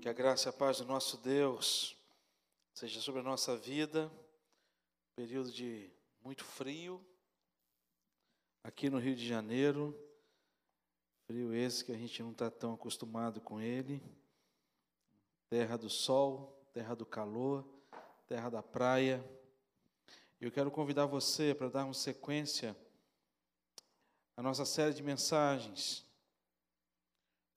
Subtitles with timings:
[0.00, 1.94] Que a graça e a paz do nosso Deus
[2.72, 4.10] seja sobre a nossa vida.
[5.14, 5.90] Período de
[6.22, 7.04] muito frio
[8.64, 9.94] aqui no Rio de Janeiro.
[11.26, 14.02] Frio esse que a gente não está tão acostumado com ele.
[15.50, 17.62] Terra do sol, terra do calor,
[18.26, 19.22] terra da praia.
[20.40, 22.74] Eu quero convidar você para darmos sequência
[24.34, 26.06] à nossa série de mensagens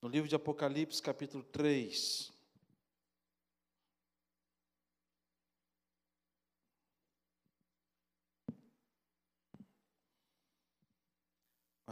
[0.01, 2.32] no livro de Apocalipse, capítulo 3.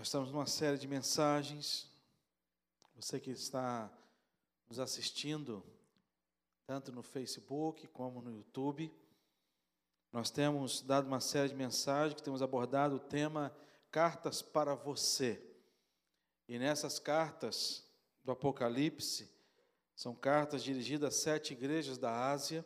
[0.01, 1.87] Nós estamos numa série de mensagens.
[2.95, 3.87] Você que está
[4.67, 5.63] nos assistindo,
[6.65, 8.91] tanto no Facebook como no YouTube,
[10.11, 13.55] nós temos dado uma série de mensagens que temos abordado o tema
[13.91, 15.39] Cartas para você.
[16.47, 17.87] E nessas cartas
[18.23, 19.29] do Apocalipse,
[19.95, 22.65] são cartas dirigidas a sete igrejas da Ásia.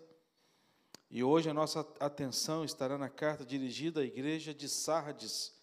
[1.11, 5.53] E hoje a nossa atenção estará na carta dirigida à igreja de Sardes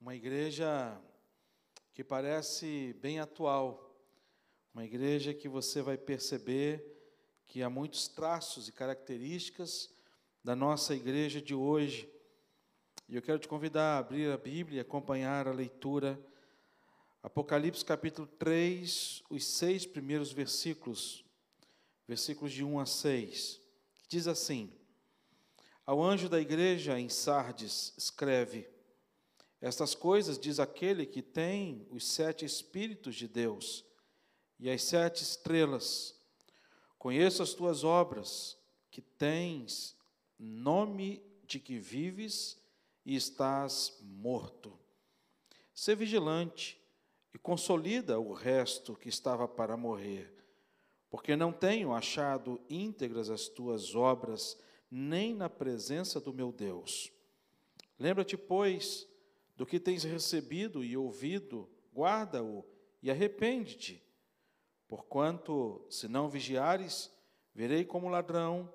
[0.00, 0.98] uma igreja
[1.92, 3.94] que parece bem atual,
[4.72, 6.82] uma igreja que você vai perceber
[7.46, 9.92] que há muitos traços e características
[10.42, 12.10] da nossa igreja de hoje.
[13.10, 16.18] E eu quero te convidar a abrir a Bíblia e acompanhar a leitura.
[17.22, 21.26] Apocalipse capítulo 3, os seis primeiros versículos,
[22.08, 23.60] versículos de 1 a 6,
[24.08, 24.72] diz assim:
[25.84, 28.66] Ao anjo da igreja em Sardes, escreve:
[29.60, 33.84] estas coisas diz aquele que tem os sete Espíritos de Deus
[34.58, 36.14] e as sete estrelas.
[36.98, 38.56] Conheço as tuas obras,
[38.90, 39.96] que tens
[40.38, 42.58] nome de que vives
[43.04, 44.78] e estás morto.
[45.74, 46.80] Sê vigilante
[47.32, 50.32] e consolida o resto que estava para morrer,
[51.08, 54.58] porque não tenho achado íntegras as tuas obras,
[54.90, 57.12] nem na presença do meu Deus.
[57.98, 59.06] Lembra-te, pois,
[59.60, 62.64] do que tens recebido e ouvido, guarda-o
[63.02, 64.02] e arrepende-te.
[64.88, 67.12] Porquanto, se não vigiares,
[67.54, 68.72] verei como ladrão,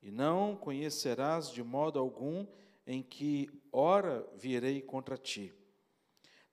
[0.00, 2.46] e não conhecerás de modo algum
[2.86, 5.52] em que hora virei contra ti.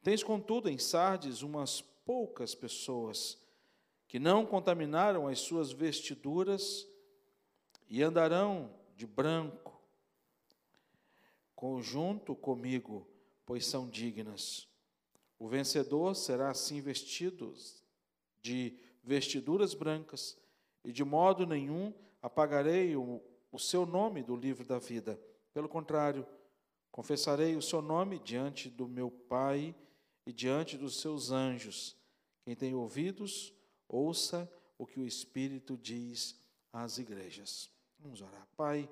[0.01, 3.39] Tens, contudo, em Sardes umas poucas pessoas
[4.07, 6.87] que não contaminaram as suas vestiduras
[7.87, 9.79] e andarão de branco,
[11.55, 13.07] conjunto comigo
[13.45, 14.67] pois são dignas.
[15.37, 17.53] O vencedor será assim vestido
[18.41, 20.37] de vestiduras brancas,
[20.83, 25.19] e de modo nenhum apagarei o, o seu nome do livro da vida.
[25.53, 26.25] Pelo contrário,
[26.91, 29.75] confessarei o seu nome diante do meu Pai
[30.25, 31.95] e diante dos seus anjos.
[32.43, 33.53] Quem tem ouvidos,
[33.87, 36.39] ouça o que o Espírito diz
[36.71, 37.69] às igrejas.
[37.99, 38.47] Vamos orar.
[38.55, 38.89] Pai,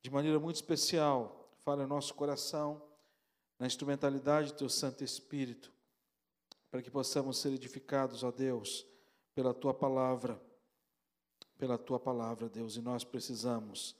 [0.00, 2.82] de maneira muito especial, fala em nosso coração
[3.62, 5.72] na instrumentalidade do Teu Santo Espírito,
[6.68, 8.84] para que possamos ser edificados, ó Deus,
[9.36, 10.42] pela Tua palavra,
[11.56, 13.94] pela Tua palavra, Deus, e nós precisamos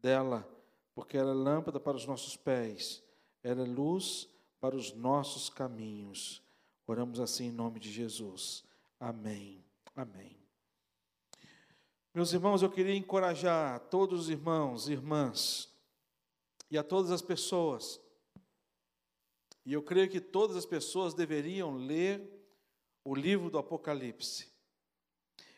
[0.00, 0.48] dela,
[0.94, 3.02] porque ela é lâmpada para os nossos pés,
[3.42, 4.28] ela é luz
[4.60, 6.40] para os nossos caminhos.
[6.86, 8.62] Oramos assim em nome de Jesus.
[9.00, 9.64] Amém.
[9.96, 10.38] Amém.
[12.14, 15.68] Meus irmãos, eu queria encorajar todos os irmãos irmãs
[16.70, 18.00] e a todas as pessoas
[19.68, 22.26] e eu creio que todas as pessoas deveriam ler
[23.04, 24.50] o livro do Apocalipse.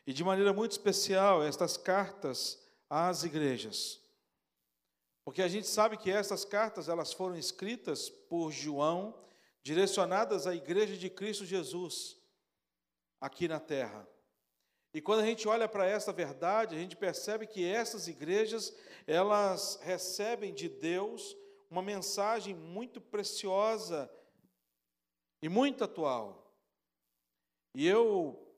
[0.05, 4.01] E de maneira muito especial, estas cartas às igrejas.
[5.25, 9.17] Porque a gente sabe que essas cartas elas foram escritas por João,
[9.63, 12.17] direcionadas à igreja de Cristo Jesus
[13.21, 14.09] aqui na terra.
[14.93, 19.79] E quando a gente olha para essa verdade, a gente percebe que essas igrejas, elas
[19.85, 21.37] recebem de Deus
[21.71, 24.11] uma mensagem muito preciosa
[25.41, 26.53] e muito atual.
[27.75, 28.53] E eu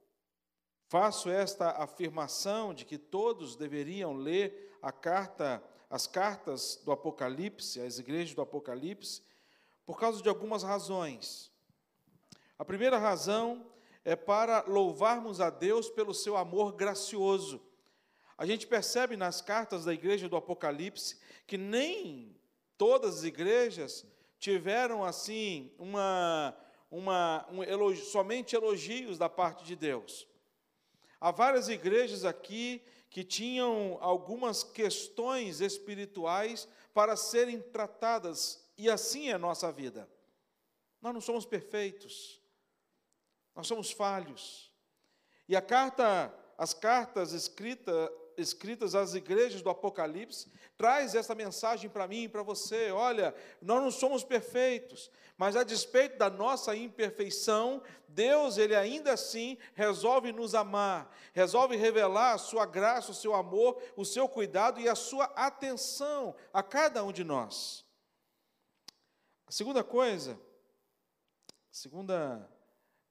[0.89, 7.99] faço esta afirmação de que todos deveriam ler a carta, as cartas do Apocalipse, as
[7.99, 9.23] igrejas do Apocalipse,
[9.85, 11.53] por causa de algumas razões.
[12.59, 13.71] A primeira razão
[14.05, 17.61] é para louvarmos a Deus pelo seu amor gracioso.
[18.39, 22.41] A gente percebe nas cartas da igreja do Apocalipse que nem
[22.77, 24.05] todas as igrejas
[24.39, 26.57] tiveram assim uma,
[26.91, 30.27] uma um elogio, somente elogios da parte de Deus.
[31.21, 39.35] Há várias igrejas aqui que tinham algumas questões espirituais para serem tratadas, e assim é
[39.35, 40.09] a nossa vida.
[41.01, 42.41] Nós não somos perfeitos,
[43.55, 44.73] nós somos falhos.
[45.49, 52.09] E a carta as cartas escritas escritas às igrejas do Apocalipse, traz essa mensagem para
[52.09, 52.91] mim e para você.
[52.91, 59.59] Olha, nós não somos perfeitos, mas a despeito da nossa imperfeição, Deus, ele ainda assim
[59.75, 64.89] resolve nos amar, resolve revelar a sua graça, o seu amor, o seu cuidado e
[64.89, 67.85] a sua atenção a cada um de nós.
[69.47, 70.39] A segunda coisa,
[71.71, 72.49] a segunda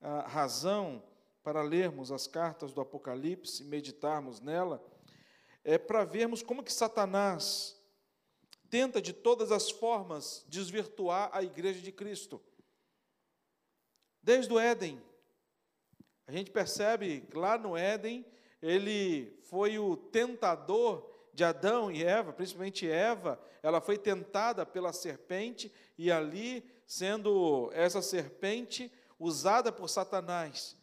[0.01, 1.03] a razão
[1.43, 4.83] para lermos as cartas do Apocalipse e meditarmos nela,
[5.63, 7.79] é para vermos como que Satanás
[8.69, 12.41] tenta de todas as formas desvirtuar a igreja de Cristo.
[14.23, 15.01] Desde o Éden,
[16.27, 18.25] a gente percebe que lá no Éden,
[18.61, 25.71] ele foi o tentador de Adão e Eva, principalmente Eva, ela foi tentada pela serpente
[25.97, 30.77] e ali, sendo essa serpente usada por Satanás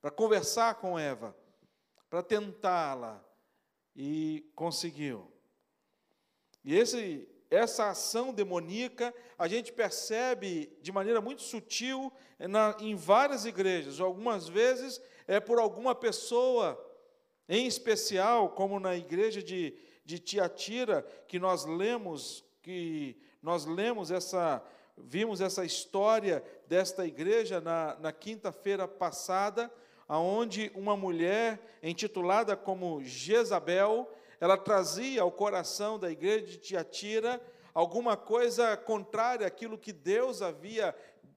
[0.00, 1.34] para conversar com Eva,
[2.10, 3.24] para tentá-la,
[3.94, 5.30] e conseguiu.
[6.64, 13.44] E esse, essa ação demoníaca a gente percebe de maneira muito sutil na, em várias
[13.44, 14.00] igrejas.
[14.00, 16.80] Algumas vezes é por alguma pessoa
[17.48, 24.64] em especial, como na igreja de, de Tiatira, que nós lemos, que nós lemos essa,
[24.96, 29.70] vimos essa história desta igreja na, na quinta-feira passada
[30.08, 34.10] aonde uma mulher intitulada como Jezabel,
[34.40, 37.40] ela trazia ao coração da igreja de Tiatira
[37.72, 40.94] alguma coisa contrária àquilo que Deus havia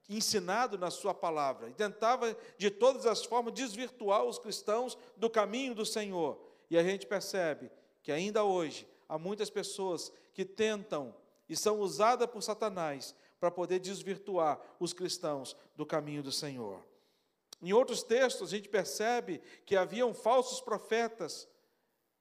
[0.09, 5.75] ensinado na sua palavra, e tentava de todas as formas desvirtuar os cristãos do caminho
[5.75, 6.39] do Senhor.
[6.69, 7.69] E a gente percebe
[8.01, 11.13] que ainda hoje há muitas pessoas que tentam
[11.49, 16.86] e são usadas por Satanás para poder desvirtuar os cristãos do caminho do Senhor.
[17.61, 21.47] Em outros textos, a gente percebe que haviam falsos profetas,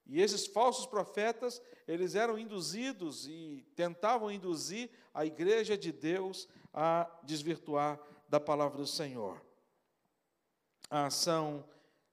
[0.06, 7.10] e esses falsos profetas, eles eram induzidos e tentavam induzir a igreja de Deus a
[7.24, 9.44] desvirtuar da palavra do Senhor.
[10.88, 11.68] A ação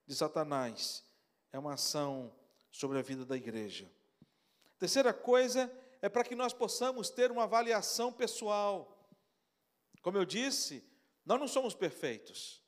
[0.08, 1.04] de Satanás
[1.52, 2.34] é uma ação
[2.72, 3.90] sobre a vida da igreja.
[4.80, 5.72] Terceira coisa
[6.02, 9.08] é para que nós possamos ter uma avaliação pessoal.
[10.02, 10.84] Como eu disse,
[11.24, 12.63] nós não somos perfeitos.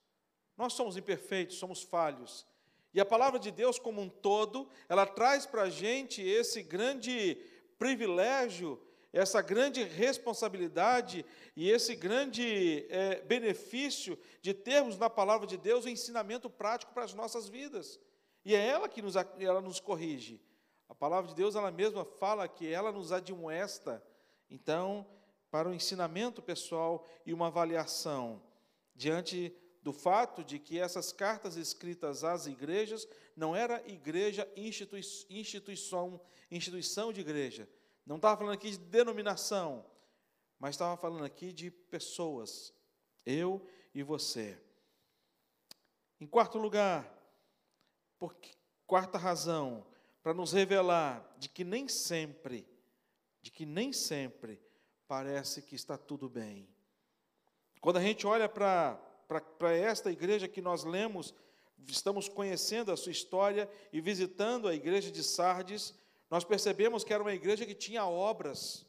[0.58, 2.46] Nós somos imperfeitos, somos falhos.
[2.94, 7.38] E a palavra de Deus, como um todo, ela traz para a gente esse grande
[7.78, 8.82] privilégio,
[9.12, 11.26] essa grande responsabilidade
[11.56, 17.04] e esse grande é, benefício de termos na palavra de Deus o ensinamento prático para
[17.04, 18.00] as nossas vidas.
[18.46, 20.42] E é ela que nos, ela nos corrige.
[20.88, 24.04] A palavra de Deus, ela mesma fala que ela nos admoesta.
[24.50, 25.06] Então,
[25.50, 28.42] para o ensinamento pessoal e uma avaliação
[28.94, 29.54] diante
[29.86, 37.14] do fato de que essas cartas escritas às igrejas não era igreja institui instituição, instituição
[37.14, 37.70] de igreja.
[38.04, 39.86] Não estava falando aqui de denominação,
[40.58, 42.74] mas estava falando aqui de pessoas,
[43.24, 44.60] eu e você.
[46.20, 47.08] Em quarto lugar,
[48.18, 48.36] por
[48.88, 49.86] quarta razão,
[50.24, 52.68] para nos revelar de que nem sempre,
[53.40, 54.60] de que nem sempre
[55.08, 56.68] parece que está tudo bem.
[57.80, 61.34] Quando a gente olha para para esta igreja que nós lemos,
[61.88, 65.94] estamos conhecendo a sua história e visitando a igreja de Sardes,
[66.30, 68.86] nós percebemos que era uma igreja que tinha obras,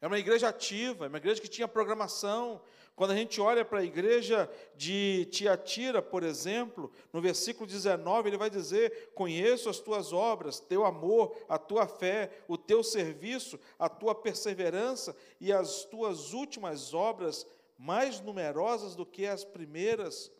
[0.00, 2.62] era uma igreja ativa, uma igreja que tinha programação.
[2.96, 8.38] Quando a gente olha para a igreja de Tiatira, por exemplo, no versículo 19, ele
[8.38, 13.88] vai dizer: Conheço as tuas obras, teu amor, a tua fé, o teu serviço, a
[13.88, 17.46] tua perseverança e as tuas últimas obras
[17.80, 20.30] mais numerosas do que as primeiras.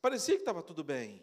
[0.00, 1.22] Parecia que estava tudo bem.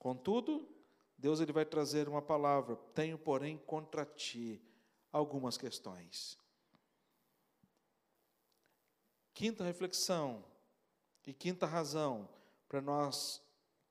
[0.00, 0.68] Contudo,
[1.16, 4.60] Deus ele vai trazer uma palavra: tenho, porém, contra ti
[5.12, 6.36] algumas questões.
[9.32, 10.44] Quinta reflexão
[11.24, 12.28] e quinta razão
[12.68, 13.40] para nós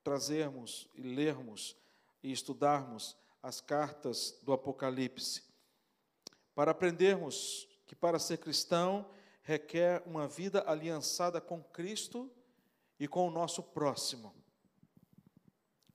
[0.02, 1.74] trazermos e lermos
[2.22, 5.42] e estudarmos as cartas do Apocalipse.
[6.54, 9.10] Para aprendermos que para ser cristão
[9.44, 12.32] requer uma vida aliançada com Cristo
[12.98, 14.34] e com o nosso próximo.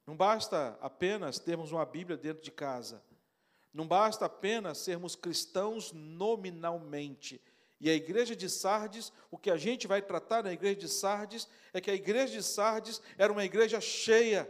[0.06, 3.04] Não basta apenas termos uma Bíblia dentro de casa.
[3.74, 7.42] Não basta apenas sermos cristãos nominalmente.
[7.80, 11.48] E a igreja de Sardes, o que a gente vai tratar na igreja de Sardes,
[11.74, 14.50] é que a igreja de Sardes era uma igreja cheia.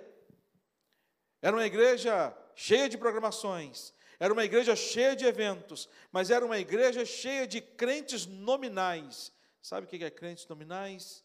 [1.41, 6.59] Era uma igreja cheia de programações, era uma igreja cheia de eventos, mas era uma
[6.59, 9.31] igreja cheia de crentes nominais.
[9.61, 11.23] Sabe o que é crentes nominais?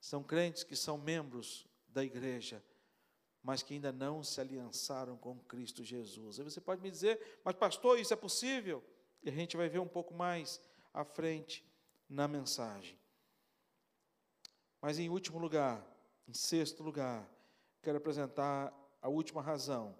[0.00, 2.62] São crentes que são membros da igreja,
[3.42, 6.38] mas que ainda não se aliançaram com Cristo Jesus.
[6.38, 8.84] Aí você pode me dizer, mas pastor, isso é possível?
[9.24, 10.60] E a gente vai ver um pouco mais
[10.94, 11.66] à frente
[12.08, 12.96] na mensagem.
[14.80, 15.84] Mas em último lugar,
[16.28, 17.28] em sexto lugar,
[17.82, 19.96] quero apresentar a última razão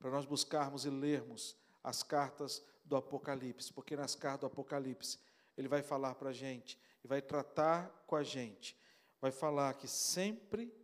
[0.00, 1.54] para nós buscarmos e lermos
[1.84, 5.18] as cartas do Apocalipse, porque nas cartas do Apocalipse
[5.56, 8.76] ele vai falar para a gente e vai tratar com a gente,
[9.20, 10.74] vai falar que sempre,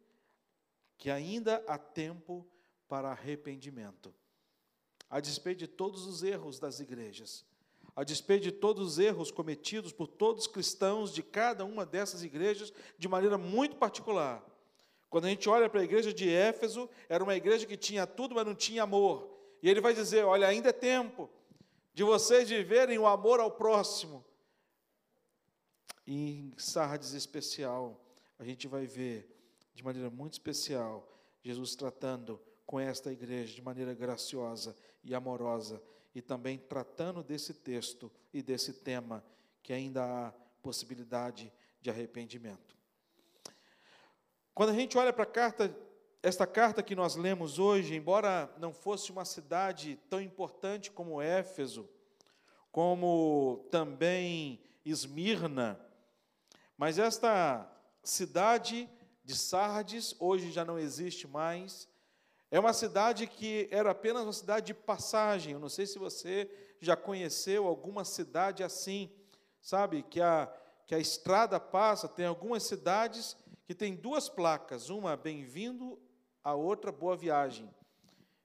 [0.99, 2.47] que ainda há tempo
[2.87, 4.15] para arrependimento,
[5.09, 7.45] a despeito de todos os erros das igrejas,
[7.95, 12.23] a despeito de todos os erros cometidos por todos os cristãos de cada uma dessas
[12.23, 14.45] igrejas, de maneira muito particular.
[15.09, 18.35] Quando a gente olha para a igreja de Éfeso, era uma igreja que tinha tudo,
[18.35, 19.31] mas não tinha amor.
[19.63, 21.31] E ele vai dizer: Olha, ainda é tempo
[21.95, 24.25] de vocês viverem o amor ao próximo.
[26.07, 27.99] E em Sardes especial,
[28.39, 29.35] a gente vai ver,
[29.75, 31.09] de maneira muito especial,
[31.43, 35.83] Jesus tratando com esta igreja de maneira graciosa e amorosa,
[36.15, 39.25] e também tratando desse texto e desse tema,
[39.63, 40.33] que ainda há
[40.63, 42.76] possibilidade de arrependimento.
[44.57, 45.77] Quando a gente olha para a carta,
[46.23, 51.87] esta carta que nós lemos hoje, embora não fosse uma cidade tão importante como Éfeso,
[52.73, 55.79] como também Esmirna,
[56.75, 57.71] mas esta
[58.03, 58.89] cidade
[59.23, 61.87] de Sardes, hoje já não existe mais,
[62.51, 65.53] é uma cidade que era apenas uma cidade de passagem.
[65.53, 69.13] Eu não sei se você já conheceu alguma cidade assim,
[69.61, 70.03] sabe?
[70.03, 70.51] Que a,
[70.87, 73.37] que a estrada passa, tem algumas cidades
[73.67, 75.99] que tem duas placas, uma bem-vindo,
[76.43, 77.69] a outra boa viagem.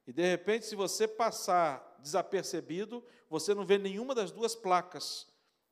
[0.08, 5.28] E de repente, se você passar desapercebido, você não vê nenhuma das duas placas,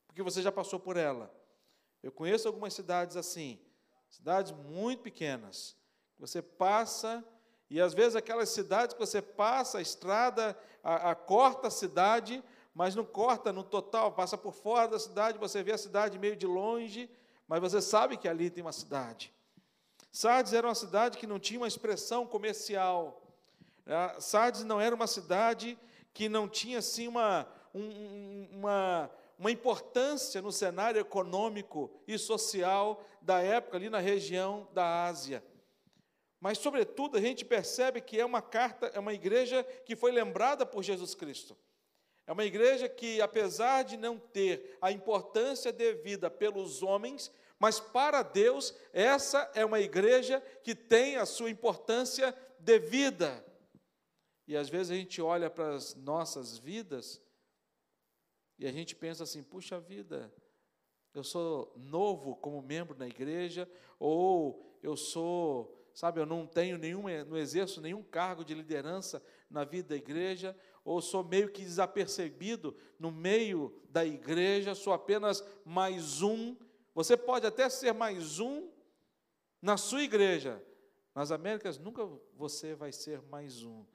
[0.06, 1.34] porque você já passou por ela.
[2.03, 3.60] Eu conheço algumas cidades assim,
[4.08, 5.75] cidades muito pequenas.
[6.20, 7.25] Você passa,
[7.72, 12.44] e às vezes aquelas cidades que você passa, a estrada a, a corta a cidade,
[12.72, 16.36] mas não corta no total, passa por fora da cidade, você vê a cidade meio
[16.36, 17.10] de longe,
[17.48, 19.34] mas você sabe que ali tem uma cidade.
[20.12, 23.22] Sardes era uma cidade que não tinha uma expressão comercial.
[23.86, 25.78] É, Sardes não era uma cidade
[26.13, 33.42] que não tinha assim uma, um, uma, uma importância no cenário econômico e social da
[33.42, 35.44] época ali na região da Ásia.
[36.39, 40.66] Mas, sobretudo, a gente percebe que é uma carta, é uma igreja que foi lembrada
[40.66, 41.56] por Jesus Cristo.
[42.25, 48.24] É uma igreja que, apesar de não ter a importância devida pelos homens, mas para
[48.24, 53.46] Deus, essa é uma igreja que tem a sua importância devida.
[54.48, 57.22] E às vezes a gente olha para as nossas vidas
[58.58, 60.34] e a gente pensa assim: puxa vida,
[61.13, 67.04] eu sou novo como membro na igreja, ou eu sou, sabe, eu não tenho nenhum,
[67.28, 72.75] não exerço nenhum cargo de liderança na vida da igreja, ou sou meio que desapercebido
[72.98, 76.56] no meio da igreja, sou apenas mais um.
[77.00, 78.68] Você pode até ser mais um
[79.62, 80.62] na sua igreja.
[81.15, 83.86] Nas Américas nunca você vai ser mais um,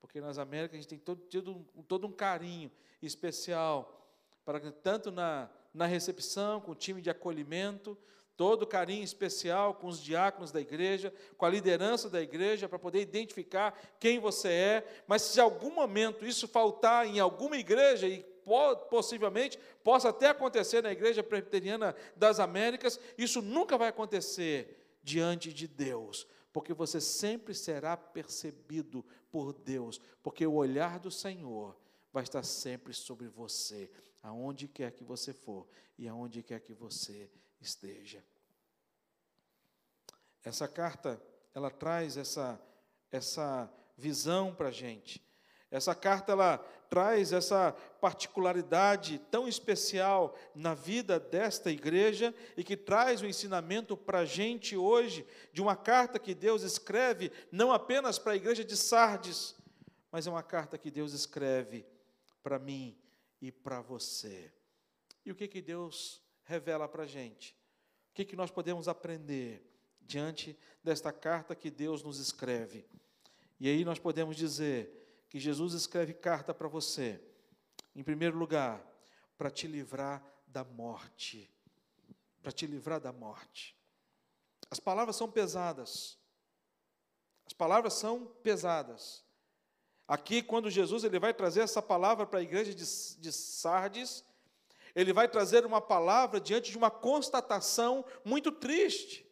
[0.00, 4.02] porque nas Américas a gente tem todo, tido todo um carinho especial
[4.46, 7.98] para tanto na, na recepção, com o time de acolhimento,
[8.34, 13.02] todo carinho especial com os diáconos da igreja, com a liderança da igreja, para poder
[13.02, 15.02] identificar quem você é.
[15.06, 18.24] Mas se em algum momento isso faltar em alguma igreja, e
[18.90, 25.66] possivelmente possa até acontecer na igreja presbiteriana das Américas, isso nunca vai acontecer diante de
[25.66, 31.76] Deus, porque você sempre será percebido por Deus, porque o olhar do Senhor
[32.12, 33.90] vai estar sempre sobre você
[34.22, 38.24] aonde quer que você for e aonde quer que você esteja.
[40.44, 41.20] Essa carta,
[41.54, 42.60] ela traz essa,
[43.10, 45.22] essa visão para a gente.
[45.70, 53.20] Essa carta, ela traz essa particularidade tão especial na vida desta igreja e que traz
[53.20, 58.18] o um ensinamento para a gente hoje, de uma carta que Deus escreve não apenas
[58.18, 59.54] para a igreja de Sardes,
[60.10, 61.84] mas é uma carta que Deus escreve
[62.42, 62.96] para mim
[63.40, 64.50] e para você.
[65.24, 67.54] E o que, que Deus revela para a gente?
[68.10, 69.62] O que, que nós podemos aprender
[70.00, 72.86] diante desta carta que Deus nos escreve?
[73.60, 74.97] E aí nós podemos dizer
[75.28, 77.20] que Jesus escreve carta para você,
[77.94, 78.84] em primeiro lugar,
[79.36, 81.50] para te livrar da morte.
[82.42, 83.76] Para te livrar da morte.
[84.70, 86.18] As palavras são pesadas.
[87.46, 89.24] As palavras são pesadas.
[90.06, 92.84] Aqui, quando Jesus ele vai trazer essa palavra para a igreja de,
[93.20, 94.24] de Sardes,
[94.94, 99.26] ele vai trazer uma palavra diante de uma constatação muito triste.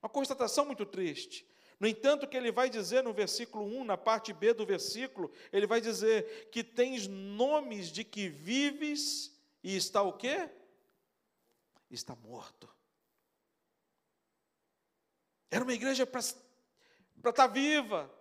[0.00, 1.49] Uma constatação muito triste.
[1.80, 5.32] No entanto, o que ele vai dizer no versículo 1, na parte B do versículo,
[5.50, 9.34] ele vai dizer que tens nomes de que vives
[9.64, 10.50] e está o quê?
[11.90, 12.68] Está morto.
[15.50, 18.12] Era uma igreja para estar tá viva,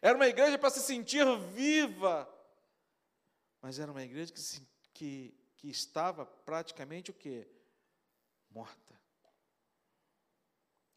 [0.00, 2.26] era uma igreja para se sentir viva,
[3.60, 7.46] mas era uma igreja que, que, que estava praticamente o quê?
[8.50, 8.91] Morta.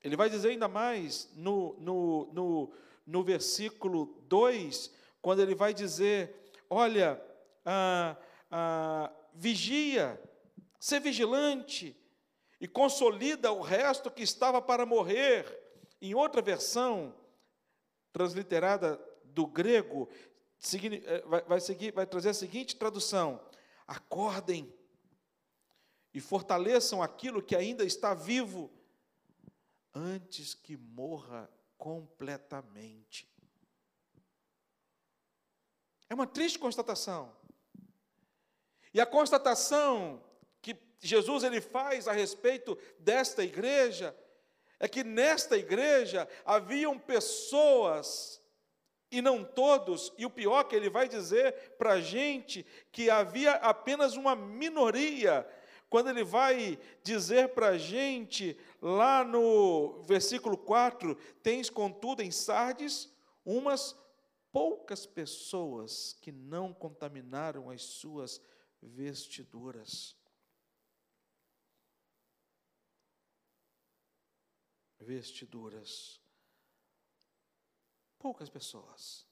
[0.06, 2.74] Ele vai dizer ainda mais no, no, no,
[3.08, 7.20] no versículo 2, quando ele vai dizer: Olha,
[7.66, 8.16] ah,
[8.52, 10.22] ah, vigia,
[10.80, 12.00] ser vigilante,
[12.62, 15.64] e consolida o resto que estava para morrer.
[16.00, 17.12] Em outra versão,
[18.14, 20.08] transliterada do grego,
[20.72, 23.44] eh, vai, seguir, vai trazer a seguinte tradução:
[23.88, 24.72] acordem
[26.14, 28.72] e fortaleçam aquilo que ainda está vivo
[29.96, 33.28] antes que morra completamente.
[36.10, 37.34] É uma triste constatação.
[38.94, 40.22] E a constatação
[40.62, 44.16] que Jesus ele faz a respeito desta igreja
[44.80, 48.42] é que nesta igreja haviam pessoas
[49.12, 53.54] e não todos, e o pior que ele vai dizer para a gente que havia
[53.54, 55.48] apenas uma minoria
[55.90, 63.12] quando ele vai dizer para a gente, lá no versículo 4, tens contudo em Sardes
[63.44, 63.98] umas
[64.52, 68.40] poucas pessoas que não contaminaram as suas
[68.80, 70.16] vestiduras.
[75.00, 76.22] Vestiduras.
[78.20, 79.28] Poucas pessoas.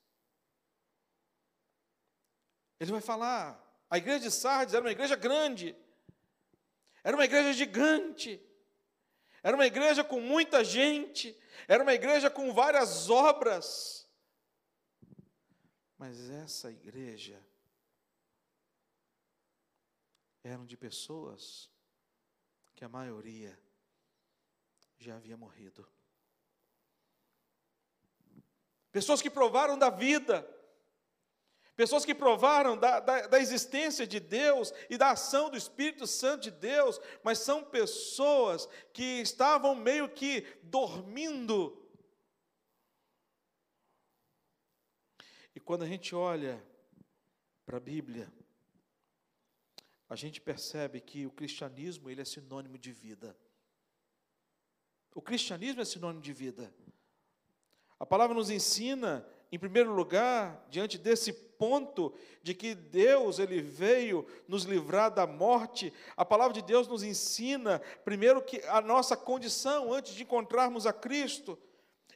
[2.80, 5.76] Ele vai falar, a igreja de Sardes era uma igreja grande,
[7.04, 8.42] era uma igreja gigante.
[9.44, 11.38] Era uma igreja com muita gente.
[11.68, 14.08] Era uma igreja com várias obras.
[15.98, 17.40] Mas essa igreja
[20.44, 21.70] eram de pessoas
[22.76, 23.58] que a maioria
[24.98, 25.88] já havia morrido.
[28.92, 30.48] Pessoas que provaram da vida,
[31.76, 36.44] Pessoas que provaram da, da, da, existência de Deus e da ação do Espírito Santo
[36.44, 41.80] de Deus, mas são pessoas que estavam meio que dormindo.
[45.56, 46.64] E quando a gente olha
[47.66, 48.32] para a Bíblia,
[50.08, 53.36] a gente percebe que o cristianismo ele é sinônimo de vida.
[55.16, 56.72] O cristianismo é sinônimo de vida.
[58.00, 61.32] A palavra nos ensina em primeiro lugar, diante desse
[61.64, 67.04] ponto de que Deus ele veio nos livrar da morte, a palavra de Deus nos
[67.04, 71.58] ensina primeiro que a nossa condição antes de encontrarmos a Cristo.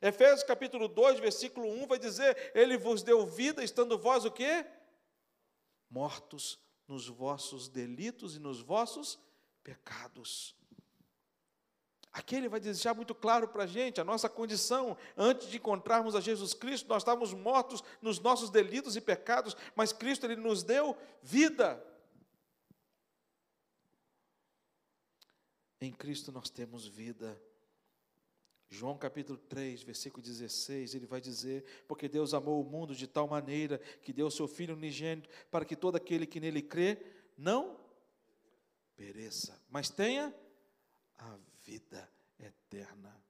[0.01, 4.65] Efésios capítulo 2, versículo 1 vai dizer: Ele vos deu vida, estando vós o quê?
[5.89, 9.17] Mortos nos vossos delitos e nos vossos
[9.63, 10.56] pecados.
[12.17, 16.15] Aqui ele vai deixar muito claro para a gente a nossa condição antes de encontrarmos
[16.15, 16.89] a Jesus Cristo.
[16.89, 21.79] Nós estávamos mortos nos nossos delitos e pecados, mas Cristo ele nos deu vida.
[25.79, 27.39] Em Cristo nós temos vida.
[28.67, 33.27] João capítulo 3, versículo 16, ele vai dizer: Porque Deus amou o mundo de tal
[33.27, 36.97] maneira que deu seu Filho unigênito, para que todo aquele que nele crê
[37.37, 37.79] não
[38.95, 40.33] pereça, mas tenha
[41.15, 43.21] a vida eterna.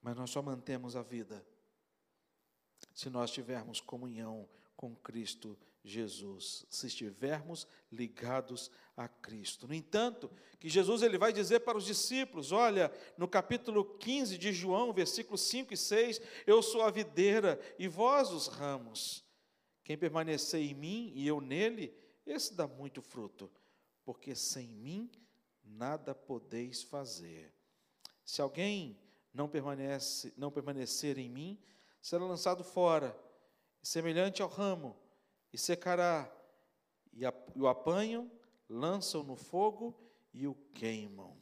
[0.00, 1.44] Mas nós só mantemos a vida
[2.94, 9.66] se nós tivermos comunhão com Cristo Jesus, se estivermos ligados a Cristo.
[9.66, 14.52] No entanto, que Jesus ele vai dizer para os discípulos, olha, no capítulo 15 de
[14.52, 19.24] João, versículos 5 e 6, eu sou a videira e vós os ramos.
[19.84, 21.94] Quem permanecer em mim e eu nele,
[22.30, 23.50] esse dá muito fruto,
[24.04, 25.10] porque sem mim
[25.64, 27.54] nada podeis fazer.
[28.24, 28.98] Se alguém
[29.32, 31.62] não permanece, não permanecer em mim,
[32.00, 33.18] será lançado fora,
[33.82, 34.96] semelhante ao ramo,
[35.52, 36.30] e secará,
[37.12, 37.22] e
[37.56, 38.30] o apanham,
[38.68, 39.98] lançam no fogo
[40.32, 41.36] e o queimam.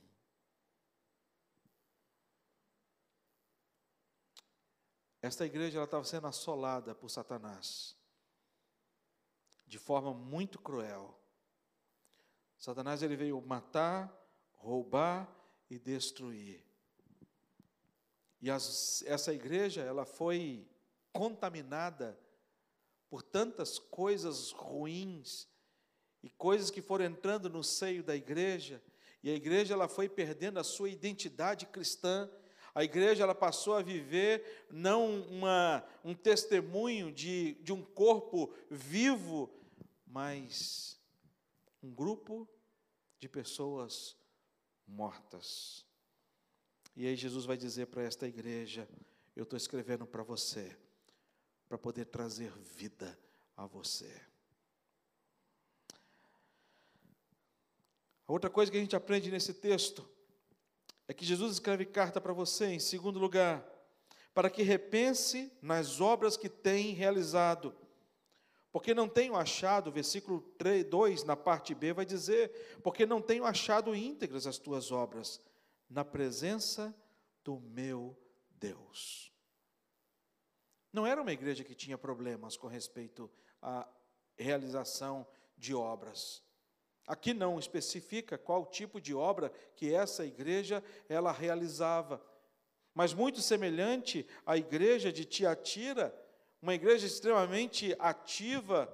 [5.20, 7.96] Esta igreja estava sendo assolada por Satanás
[9.66, 11.18] de forma muito cruel.
[12.56, 14.12] Satanás ele veio matar,
[14.52, 15.28] roubar
[15.68, 16.64] e destruir.
[18.40, 20.68] E as, essa igreja ela foi
[21.12, 22.18] contaminada
[23.08, 25.48] por tantas coisas ruins
[26.22, 28.82] e coisas que foram entrando no seio da igreja,
[29.22, 32.30] e a igreja ela foi perdendo a sua identidade cristã.
[32.74, 39.50] A igreja ela passou a viver não uma, um testemunho de, de um corpo vivo,
[40.06, 41.00] mas
[41.82, 42.48] um grupo
[43.18, 44.16] de pessoas
[44.86, 45.84] mortas.
[46.94, 48.88] E aí Jesus vai dizer para esta igreja:
[49.34, 50.76] Eu estou escrevendo para você,
[51.68, 53.18] para poder trazer vida
[53.56, 54.22] a você.
[58.28, 60.08] A outra coisa que a gente aprende nesse texto
[61.06, 63.64] é que Jesus escreve carta para você, em segundo lugar,
[64.34, 67.74] para que repense nas obras que tem realizado.
[68.76, 73.46] Porque não tenho achado, versículo 3, 2, na parte B, vai dizer: Porque não tenho
[73.46, 75.40] achado íntegras as tuas obras,
[75.88, 76.94] na presença
[77.42, 78.14] do meu
[78.50, 79.32] Deus.
[80.92, 83.30] Não era uma igreja que tinha problemas com respeito
[83.62, 83.88] à
[84.36, 86.42] realização de obras.
[87.06, 92.22] Aqui não especifica qual tipo de obra que essa igreja ela realizava,
[92.92, 96.14] mas muito semelhante à igreja de Tiatira,
[96.66, 98.92] uma igreja extremamente ativa,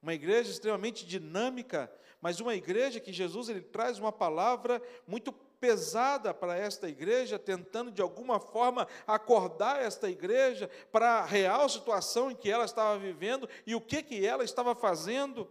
[0.00, 6.32] uma igreja extremamente dinâmica, mas uma igreja que Jesus ele traz uma palavra muito pesada
[6.32, 12.34] para esta igreja, tentando de alguma forma acordar esta igreja para a real situação em
[12.34, 15.46] que ela estava vivendo e o que que ela estava fazendo.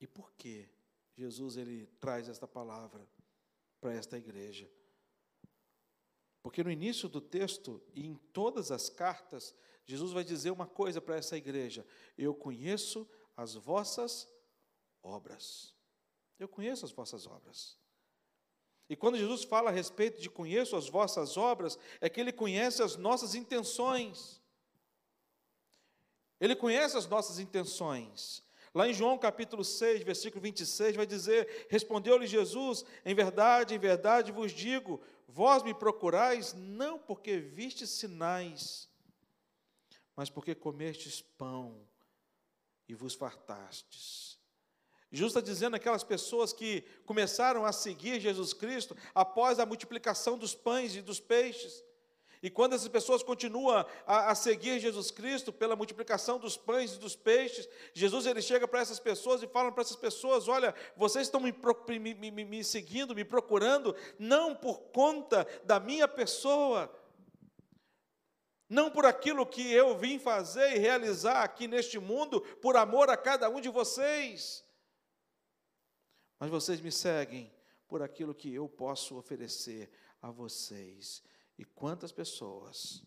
[0.00, 0.66] E por que
[1.14, 3.06] Jesus ele traz esta palavra
[3.78, 4.66] para esta igreja?
[6.44, 9.54] Porque no início do texto e em todas as cartas,
[9.86, 11.86] Jesus vai dizer uma coisa para essa igreja:
[12.18, 14.28] Eu conheço as vossas
[15.02, 15.74] obras.
[16.38, 17.78] Eu conheço as vossas obras.
[18.90, 22.82] E quando Jesus fala a respeito de conheço as vossas obras, é que ele conhece
[22.82, 24.38] as nossas intenções.
[26.38, 28.44] Ele conhece as nossas intenções.
[28.74, 34.30] Lá em João capítulo 6, versículo 26, vai dizer: Respondeu-lhe Jesus: Em verdade, em verdade
[34.30, 38.88] vos digo, vós me procurais não porque vistes sinais,
[40.16, 41.86] mas porque comestes pão
[42.88, 44.38] e vos fartastes.
[45.10, 50.54] Jesus está dizendo aquelas pessoas que começaram a seguir Jesus Cristo após a multiplicação dos
[50.54, 51.84] pães e dos peixes.
[52.44, 56.98] E quando essas pessoas continuam a, a, seguir Jesus Cristo pela multiplicação dos pães e
[56.98, 61.26] dos peixes, Jesus ele chega para essas pessoas e fala para essas pessoas: Olha, vocês
[61.26, 61.54] estão me,
[61.98, 66.94] me, me, me seguindo, me procurando, não por conta da minha pessoa,
[68.68, 73.16] não por aquilo que eu vim fazer e realizar aqui neste mundo, por amor a
[73.16, 74.62] cada um de vocês,
[76.38, 77.50] mas vocês me seguem
[77.88, 81.22] por aquilo que eu posso oferecer a vocês.
[81.58, 83.02] E quantas pessoas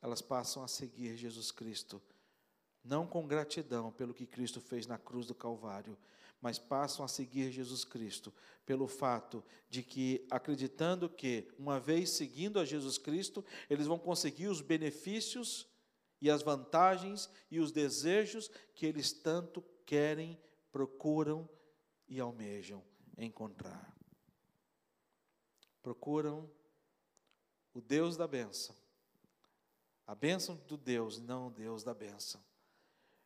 [0.00, 2.02] elas passam a seguir Jesus Cristo,
[2.84, 5.96] não com gratidão pelo que Cristo fez na cruz do Calvário,
[6.42, 8.30] mas passam a seguir Jesus Cristo
[8.66, 14.48] pelo fato de que, acreditando que, uma vez seguindo a Jesus Cristo, eles vão conseguir
[14.48, 15.66] os benefícios
[16.20, 20.38] e as vantagens e os desejos que eles tanto querem,
[20.70, 21.48] procuram
[22.06, 22.84] e almejam
[23.16, 23.96] encontrar.
[25.82, 26.50] Procuram
[27.74, 28.74] o Deus da bênção.
[30.06, 32.40] A bênção do Deus, não o Deus da bênção.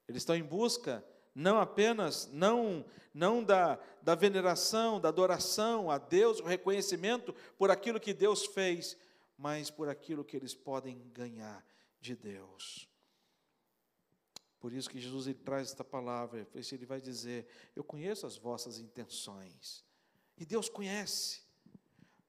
[0.09, 2.85] Eles estão em busca não apenas não
[3.15, 8.97] não da, da veneração, da adoração a Deus, o reconhecimento por aquilo que Deus fez,
[9.37, 11.65] mas por aquilo que eles podem ganhar
[12.01, 12.89] de Deus.
[14.61, 18.79] Por isso que Jesus ele traz esta palavra, ele vai dizer: Eu conheço as vossas
[18.79, 19.85] intenções.
[20.37, 21.48] E Deus conhece.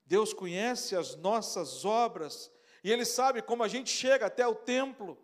[0.09, 2.51] Deus conhece as nossas obras,
[2.83, 5.15] e Ele sabe como a gente chega até o templo.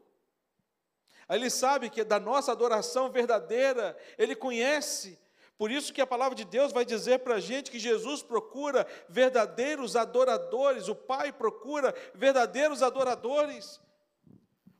[1.28, 5.20] Ele sabe que da nossa adoração verdadeira, Ele conhece.
[5.58, 8.86] Por isso que a palavra de Deus vai dizer para a gente que Jesus procura
[9.10, 13.82] verdadeiros adoradores, o Pai procura verdadeiros adoradores.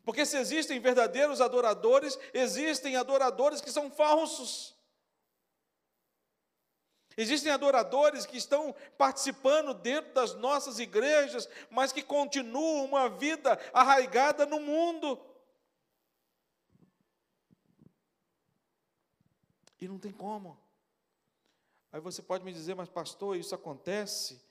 [0.04, 4.75] Porque se existem verdadeiros adoradores, existem adoradores que são falsos.
[7.18, 14.46] Existem adoradores que estão participando dentro das nossas igrejas, mas que continuam uma vida arraigada
[14.46, 15.20] no mundo.
[19.80, 20.60] E não tem como.
[21.92, 24.42] Aí você pode me dizer, mas pastor, isso acontece?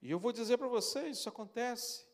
[0.00, 2.06] E eu vou dizer para vocês, isso acontece.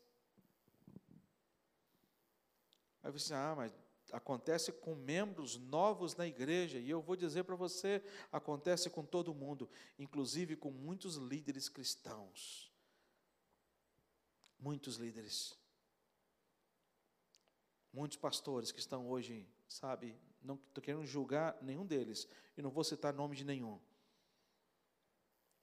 [3.01, 3.71] Aí você, ah, mas
[4.13, 9.33] acontece com membros novos na igreja, e eu vou dizer para você, acontece com todo
[9.33, 12.71] mundo, inclusive com muitos líderes cristãos.
[14.59, 15.57] Muitos líderes.
[17.91, 22.83] Muitos pastores que estão hoje, sabe, não estou querendo julgar nenhum deles, e não vou
[22.83, 23.81] citar nome de nenhum.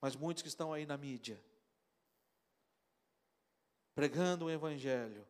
[0.01, 1.41] Mas muitos que estão aí na mídia,
[3.95, 5.25] pregando o Evangelho,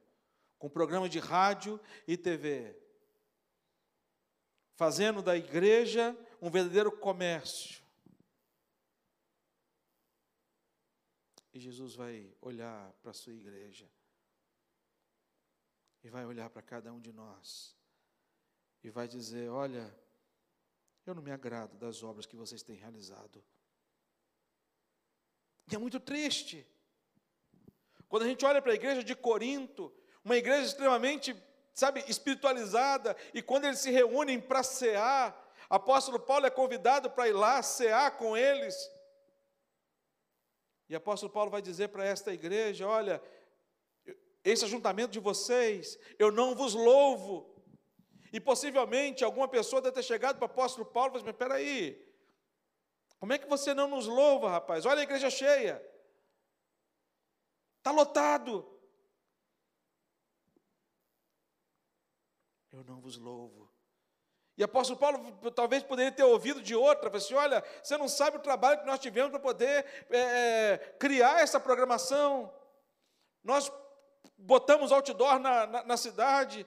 [0.58, 2.80] com programa de rádio e TV,
[4.80, 7.84] fazendo da igreja um verdadeiro comércio.
[11.52, 13.86] E Jesus vai olhar para a sua igreja,
[16.02, 17.76] e vai olhar para cada um de nós,
[18.82, 19.94] e vai dizer: Olha,
[21.04, 23.44] eu não me agrado das obras que vocês têm realizado.
[25.70, 26.66] E é muito triste.
[28.08, 29.92] Quando a gente olha para a igreja de Corinto,
[30.24, 31.34] uma igreja extremamente,
[31.74, 37.32] sabe, espiritualizada, e quando eles se reúnem para cear, apóstolo Paulo é convidado para ir
[37.32, 38.74] lá cear com eles.
[40.88, 43.22] E apóstolo Paulo vai dizer para esta igreja: olha,
[44.42, 47.48] esse ajuntamento de vocês, eu não vos louvo.
[48.32, 51.34] E possivelmente alguma pessoa deve ter chegado para o apóstolo Paulo e falou: assim, mas
[51.34, 52.10] espera aí,
[53.18, 54.86] como é que você não nos louva, rapaz?
[54.86, 55.84] Olha a igreja cheia,
[57.78, 58.79] está lotado.
[62.80, 63.70] Eu não vos louvo.
[64.56, 68.40] E apóstolo Paulo talvez poderia ter ouvido de outra, assim, olha, você não sabe o
[68.40, 72.52] trabalho que nós tivemos para poder é, criar essa programação.
[73.44, 73.70] Nós
[74.36, 76.66] botamos outdoor na, na, na cidade,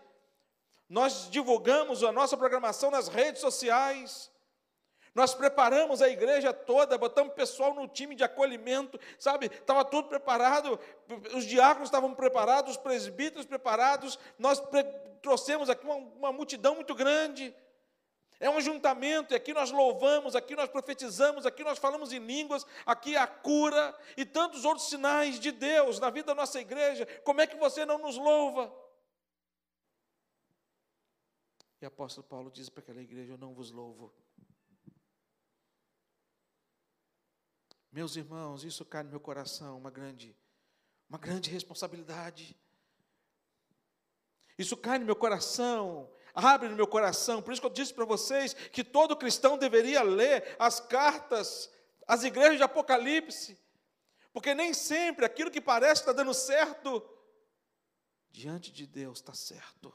[0.88, 4.32] nós divulgamos a nossa programação nas redes sociais,
[5.16, 9.46] nós preparamos a igreja toda, botamos pessoal no time de acolhimento, sabe?
[9.46, 10.80] Estava tudo preparado,
[11.36, 14.84] os diáconos estavam preparados, os presbíteros preparados, nós pre
[15.22, 17.56] trouxemos aqui uma, uma multidão muito grande.
[18.40, 22.66] É um ajuntamento, e aqui nós louvamos, aqui nós profetizamos, aqui nós falamos em línguas,
[22.86, 27.06] aqui a cura e tantos outros sinais de Deus na vida da nossa igreja.
[27.24, 28.74] Como é que você não nos louva?
[31.82, 34.14] E o apóstolo Paulo diz para aquela igreja: Eu não vos louvo.
[37.94, 40.36] Meus irmãos, isso cai no meu coração, uma grande,
[41.08, 42.58] uma grande responsabilidade.
[44.58, 47.40] Isso cai no meu coração, abre no meu coração.
[47.40, 51.72] Por isso que eu disse para vocês que todo cristão deveria ler as cartas,
[52.08, 53.60] as igrejas de Apocalipse,
[54.32, 57.08] porque nem sempre aquilo que parece estar dando certo,
[58.32, 59.94] diante de Deus está certo.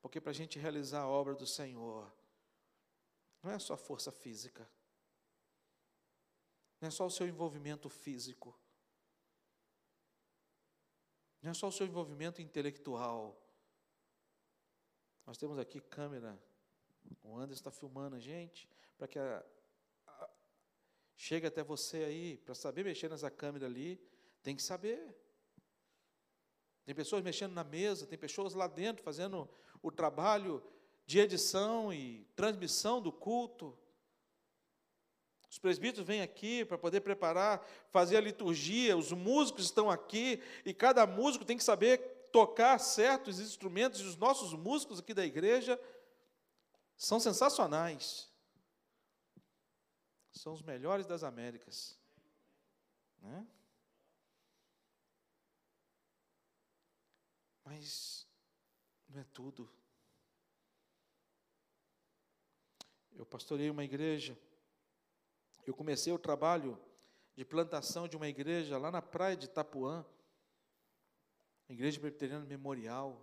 [0.00, 2.08] Porque para a gente realizar a obra do Senhor,
[3.46, 4.68] não é só força física,
[6.80, 8.58] não é só o seu envolvimento físico,
[11.40, 13.40] não é só o seu envolvimento intelectual.
[15.24, 16.36] Nós temos aqui câmera,
[17.22, 19.46] o Anderson está filmando a gente, para que a,
[20.08, 20.30] a,
[21.14, 23.96] chegue até você aí, para saber mexer nessa câmera ali,
[24.42, 25.16] tem que saber.
[26.84, 29.48] Tem pessoas mexendo na mesa, tem pessoas lá dentro fazendo
[29.80, 30.60] o trabalho
[31.06, 33.78] de edição e transmissão do culto.
[35.48, 40.74] Os presbíteros vêm aqui para poder preparar, fazer a liturgia, os músicos estão aqui, e
[40.74, 45.80] cada músico tem que saber tocar certos instrumentos, e os nossos músicos aqui da igreja
[46.96, 48.28] são sensacionais.
[50.32, 51.98] São os melhores das Américas.
[53.22, 53.46] Né?
[57.64, 58.26] Mas
[59.08, 59.70] não é tudo.
[63.16, 64.38] Eu pastorei uma igreja
[65.66, 66.78] eu comecei o trabalho
[67.34, 70.06] de plantação de uma igreja lá na praia de Itapuã,
[71.68, 73.20] igreja presbiteriana memorial.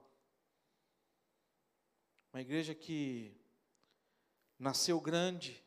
[2.33, 3.33] Uma igreja que
[4.59, 5.63] nasceu grande,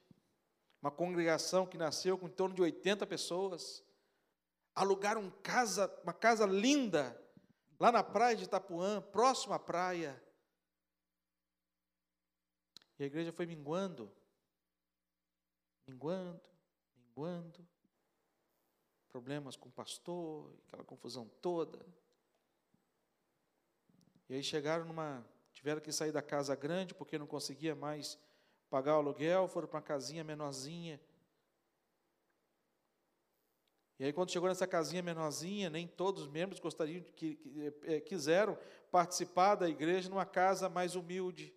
[0.82, 3.82] uma congregação que nasceu com em torno de 80 pessoas.
[4.74, 7.18] Alugaram casa, uma casa linda
[7.80, 10.22] lá na praia de Itapuã, próxima à praia.
[12.98, 14.10] E a igreja foi minguando,
[15.86, 16.48] minguando,
[16.96, 17.66] minguando,
[19.08, 21.84] problemas com o pastor, aquela confusão toda.
[24.28, 25.24] E aí chegaram numa.
[25.52, 28.18] tiveram que sair da casa grande porque não conseguia mais
[28.68, 31.00] pagar o aluguel, foram para uma casinha menorzinha.
[33.98, 38.00] E aí, quando chegou nessa casinha menorzinha, nem todos os membros gostariam, que, que, é,
[38.00, 38.58] quiseram
[38.90, 41.55] participar da igreja numa casa mais humilde.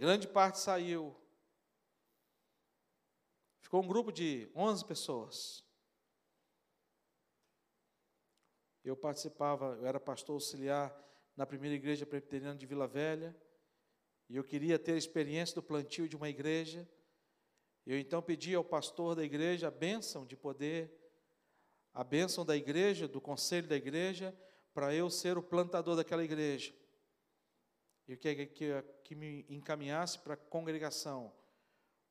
[0.00, 1.14] Grande parte saiu.
[3.60, 5.62] Ficou um grupo de 11 pessoas.
[8.82, 10.90] Eu participava, eu era pastor auxiliar
[11.36, 13.36] na primeira igreja presbiteriana de Vila Velha,
[14.26, 16.88] e eu queria ter a experiência do plantio de uma igreja.
[17.84, 20.90] Eu então pedi ao pastor da igreja a bênção de poder,
[21.92, 24.34] a bênção da igreja, do conselho da igreja,
[24.72, 26.79] para eu ser o plantador daquela igreja.
[28.08, 31.32] E que, que, que me encaminhasse para a congregação,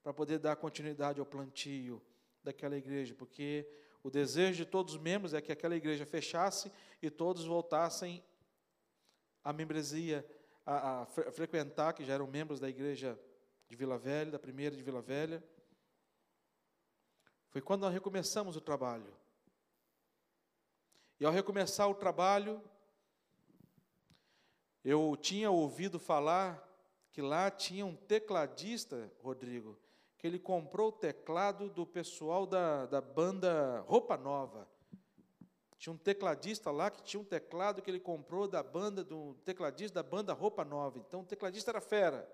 [0.02, 2.02] para poder dar continuidade ao plantio
[2.44, 3.68] daquela igreja, porque
[4.02, 6.72] o desejo de todos os membros é que aquela igreja fechasse
[7.02, 8.24] e todos voltassem
[9.44, 10.26] à membresia,
[10.66, 13.20] a, a frequentar, que já eram membros da igreja
[13.68, 15.44] de Vila Velha, da primeira de Vila Velha.
[17.50, 19.14] Foi quando nós recomeçamos o trabalho.
[21.20, 22.62] E ao recomeçar o trabalho,
[24.84, 26.66] eu tinha ouvido falar
[27.12, 29.78] que lá tinha um tecladista, Rodrigo,
[30.18, 34.68] que ele comprou o teclado do pessoal da, da banda Roupa Nova.
[35.78, 40.04] Tinha um tecladista lá que tinha um teclado que ele comprou da banda, do tecladista
[40.04, 41.00] da banda Roupa Nova.
[41.00, 42.30] Então o tecladista era fera.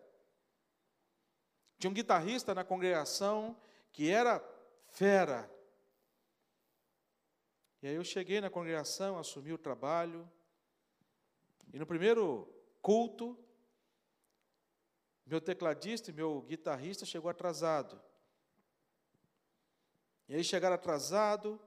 [1.78, 3.56] Tinha um guitarrista na congregação
[3.92, 4.44] que era
[4.88, 5.50] fera.
[7.84, 10.28] E aí eu cheguei na congregação, assumi o trabalho.
[11.76, 12.48] E no primeiro
[12.82, 13.38] culto,
[15.26, 18.02] meu tecladista e meu guitarrista chegou atrasado.
[20.30, 21.60] E aí chegaram atrasado,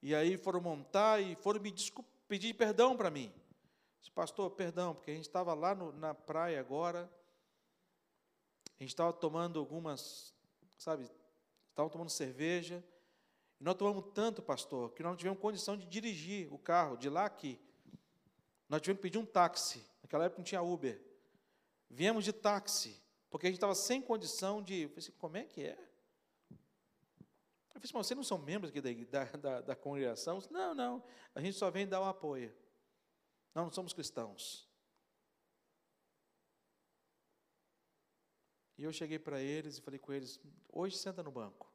[0.00, 1.70] e aí foram montar e foram me
[2.26, 3.30] pedir perdão para mim.
[4.00, 7.12] Disse, pastor, perdão, porque a gente estava lá no, na praia agora,
[8.80, 10.34] a gente estava tomando algumas,
[10.78, 11.10] sabe,
[11.68, 12.82] estava tomando cerveja,
[13.60, 17.10] e nós tomamos tanto, pastor, que nós não tivemos condição de dirigir o carro de
[17.10, 17.60] lá aqui.
[18.72, 19.84] Nós tivemos que pedir um táxi.
[20.02, 20.98] Naquela época não tinha Uber.
[21.90, 24.84] Viemos de táxi, porque a gente estava sem condição de.
[24.84, 25.74] Eu falei assim, como é que é?
[25.74, 26.56] Eu
[27.68, 30.38] falei assim, mas vocês não são membros aqui da, da, da congregação?
[30.38, 31.04] Disse, não, não,
[31.34, 32.50] a gente só vem dar o apoio.
[33.54, 34.66] Não, não somos cristãos.
[38.78, 41.70] E eu cheguei para eles e falei com eles: hoje senta no banco.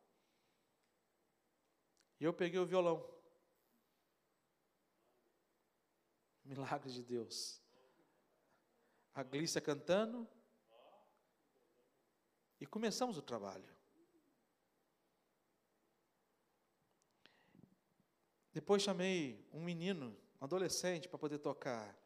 [2.20, 3.17] E eu peguei o violão.
[6.48, 7.62] Milagres de Deus
[9.18, 10.28] a Glícia cantando,
[12.62, 13.68] e começamos o trabalho.
[18.54, 21.98] Depois chamei um menino, um adolescente, para poder tocar.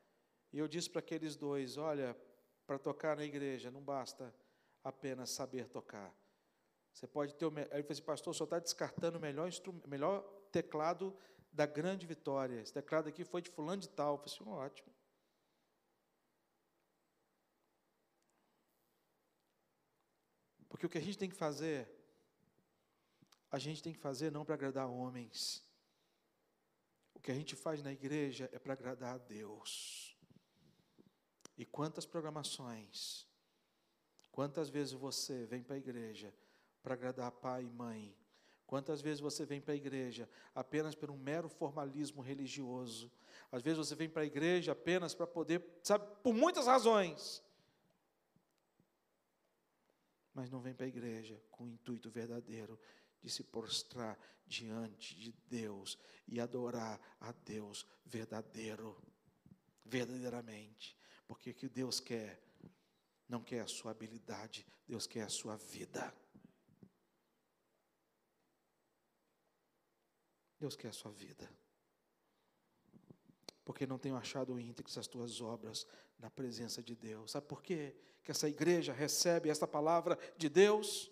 [0.53, 2.17] E eu disse para aqueles dois: olha,
[2.65, 4.33] para tocar na igreja não basta
[4.81, 6.15] apenas saber tocar.
[6.93, 7.49] Você pode ter o.
[7.49, 9.49] Aí ele falou assim, pastor, senhor está descartando o melhor,
[9.85, 11.13] melhor teclado
[11.51, 12.61] da grande vitória.
[12.61, 14.13] Esse teclado aqui foi de fulano de tal.
[14.13, 14.91] Eu falei assim, ótimo.
[20.69, 21.87] Porque o que a gente tem que fazer,
[23.51, 25.63] a gente tem que fazer não para agradar homens.
[27.13, 30.17] O que a gente faz na igreja é para agradar a Deus.
[31.57, 33.27] E quantas programações,
[34.31, 36.33] quantas vezes você vem para a igreja
[36.81, 38.17] para agradar pai e mãe?
[38.71, 43.11] Quantas vezes você vem para a igreja apenas por um mero formalismo religioso?
[43.51, 47.43] Às vezes você vem para a igreja apenas para poder, sabe, por muitas razões
[50.33, 52.79] mas não vem para a igreja com o intuito verdadeiro
[53.21, 58.97] de se prostrar diante de Deus e adorar a Deus verdadeiro,
[59.85, 60.97] verdadeiramente.
[61.27, 62.41] Porque o que Deus quer,
[63.27, 66.13] não quer a sua habilidade, Deus quer a sua vida.
[70.61, 71.49] Deus quer a sua vida.
[73.65, 75.85] Porque não tenho achado íntegros as tuas obras
[76.17, 77.31] na presença de Deus.
[77.31, 77.93] Sabe por quê?
[78.23, 81.11] que essa igreja recebe esta palavra de Deus?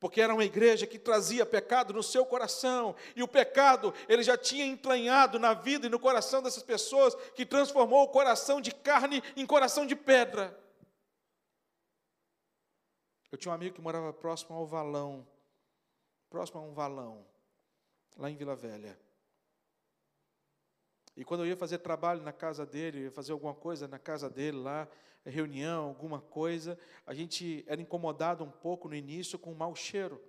[0.00, 4.38] Porque era uma igreja que trazia pecado no seu coração, e o pecado ele já
[4.38, 9.22] tinha entranhado na vida e no coração dessas pessoas, que transformou o coração de carne
[9.36, 10.56] em coração de pedra.
[13.30, 15.26] Eu tinha um amigo que morava próximo ao valão,
[16.30, 17.26] próximo a um valão,
[18.18, 18.98] lá em Vila Velha.
[21.16, 24.28] E quando eu ia fazer trabalho na casa dele, ia fazer alguma coisa na casa
[24.28, 24.88] dele lá,
[25.24, 30.22] reunião, alguma coisa, a gente era incomodado um pouco no início com um mau cheiro.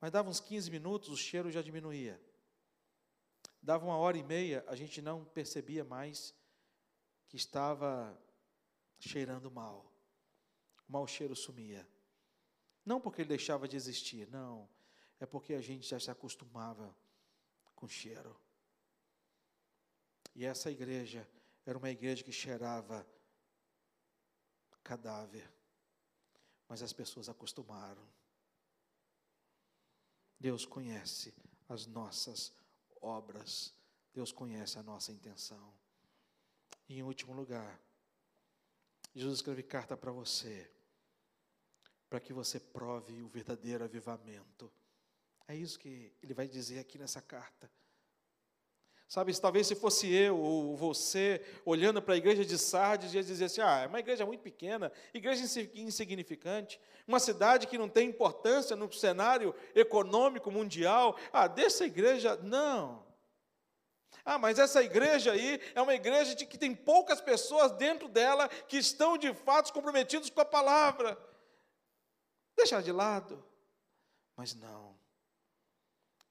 [0.00, 2.20] Mas dava uns 15 minutos, o cheiro já diminuía.
[3.62, 6.34] Dava uma hora e meia, a gente não percebia mais
[7.28, 8.20] que estava
[8.98, 9.90] cheirando mal.
[10.88, 11.88] O mau cheiro sumia.
[12.84, 14.68] Não porque ele deixava de existir, não.
[15.24, 16.94] É porque a gente já se acostumava
[17.74, 18.38] com cheiro.
[20.34, 21.26] E essa igreja
[21.64, 23.06] era uma igreja que cheirava
[24.82, 25.50] cadáver.
[26.68, 28.06] Mas as pessoas acostumaram.
[30.38, 31.32] Deus conhece
[31.70, 32.52] as nossas
[33.00, 33.72] obras.
[34.12, 35.72] Deus conhece a nossa intenção.
[36.86, 37.80] E em último lugar,
[39.14, 40.70] Jesus escreve carta para você,
[42.10, 44.70] para que você prove o verdadeiro avivamento.
[45.46, 47.70] É isso que ele vai dizer aqui nessa carta.
[49.06, 53.44] Sabe, talvez se fosse eu ou você olhando para a igreja de Sardes, ia dizer
[53.44, 58.74] assim: ah, é uma igreja muito pequena, igreja insignificante, uma cidade que não tem importância
[58.74, 61.16] no cenário econômico mundial.
[61.32, 63.04] Ah, dessa igreja, não.
[64.24, 68.48] Ah, mas essa igreja aí é uma igreja de que tem poucas pessoas dentro dela
[68.48, 71.16] que estão de fato comprometidos com a palavra.
[72.56, 73.44] Deixar de lado.
[74.34, 75.03] Mas não.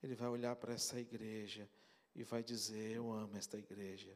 [0.04, 1.66] Ele vai olhar para essa igreja
[2.14, 4.14] e vai dizer: Eu amo esta igreja,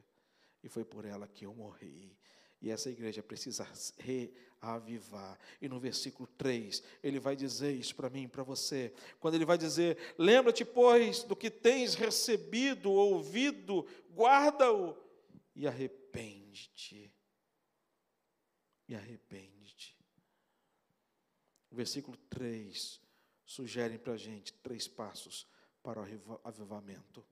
[0.61, 2.15] e foi por ela que eu morri.
[2.61, 3.67] E essa igreja precisa
[3.97, 5.39] reavivar.
[5.59, 8.93] E no versículo 3, ele vai dizer isso para mim, para você.
[9.19, 13.83] Quando ele vai dizer: Lembra-te, pois, do que tens recebido, ouvido,
[14.13, 14.95] guarda-o
[15.55, 17.11] e arrepende-te.
[18.87, 19.97] E arrepende-te.
[21.71, 23.01] O versículo 3
[23.43, 25.47] sugere para a gente três passos
[25.89, 27.25] para o avivamento.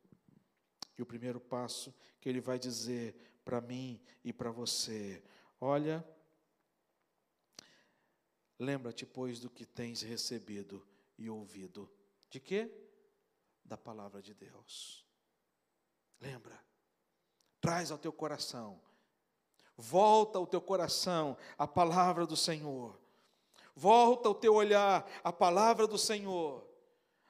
[0.98, 5.24] E o primeiro passo que ele vai dizer para mim e para você:
[5.62, 6.04] olha,
[8.58, 10.84] lembra-te, pois, do que tens recebido
[11.20, 11.88] e ouvido.
[12.32, 12.72] De quê?
[13.64, 15.06] Da palavra de Deus.
[16.20, 16.60] Lembra.
[17.62, 18.82] Traz ao teu coração.
[19.78, 23.00] Volta ao teu coração a palavra do Senhor.
[23.76, 26.68] Volta o teu olhar a palavra do Senhor.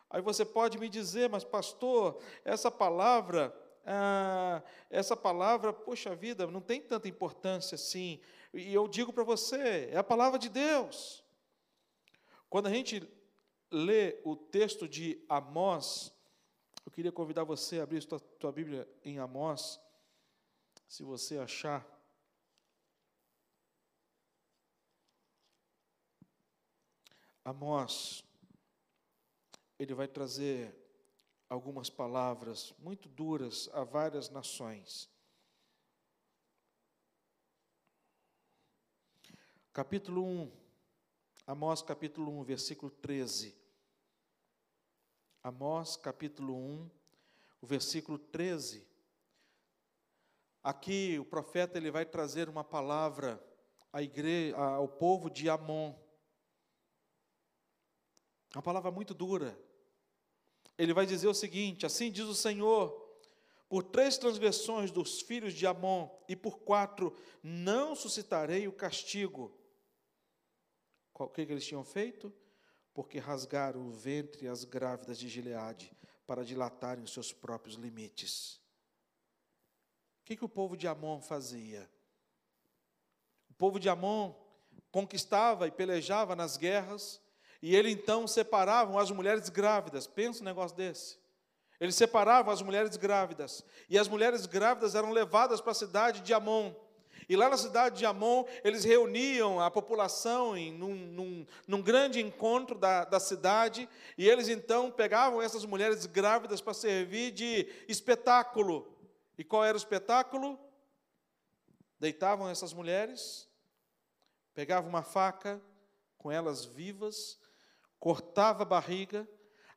[0.10, 3.54] Aí você pode me dizer, mas pastor, essa palavra,
[3.86, 8.22] ah, essa palavra, poxa vida, não tem tanta importância assim.
[8.54, 11.24] E eu digo para você, é a palavra de Deus.
[12.50, 13.08] Quando a gente
[13.70, 16.14] lê o texto de Amós,
[16.86, 19.78] eu queria convidar você a abrir a tua Bíblia em Amós,
[20.88, 21.86] se você achar.
[27.44, 28.24] Amós,
[29.80, 30.76] ele vai trazer
[31.48, 35.10] algumas palavras muito duras a várias nações.
[39.72, 40.52] Capítulo 1,
[41.46, 43.56] Amós capítulo 1, versículo 13.
[45.44, 46.90] Amós capítulo 1,
[47.62, 48.86] o versículo 13.
[50.64, 53.42] Aqui o profeta ele vai trazer uma palavra
[53.94, 55.94] à igreja, ao povo de Amon.
[58.56, 59.67] Uma palavra muito dura
[60.78, 63.08] ele vai dizer o seguinte: Assim diz o Senhor,
[63.68, 69.54] por três transgressões dos filhos de Amon e por quatro não suscitarei o castigo.
[71.14, 72.32] O que, eles tinham feito?
[72.94, 75.92] Porque rasgaram o ventre as grávidas de Gileade
[76.26, 78.62] para dilatarem os seus próprios limites.
[80.22, 81.90] O que, que o povo de Amon fazia?
[83.50, 84.36] O povo de Amon
[84.92, 87.22] conquistava e pelejava nas guerras,
[87.62, 90.08] e ele então separava as mulheres grávidas.
[90.08, 91.18] Pensa um negócio desse.
[91.80, 93.64] Eles separavam as mulheres grávidas.
[93.90, 96.74] E as mulheres grávidas eram levadas para a cidade de Amon.
[97.30, 102.22] E lá na cidade de Amon, eles reuniam a população em num, num, num grande
[102.22, 103.88] encontro da, da cidade.
[104.18, 108.88] E eles então pegavam essas mulheres grávidas para servir de espetáculo.
[109.38, 110.60] E qual era o espetáculo?
[112.00, 113.48] Deitavam essas mulheres,
[114.54, 115.62] pegavam uma faca
[116.18, 117.40] com elas vivas,
[118.00, 119.28] cortava a barriga,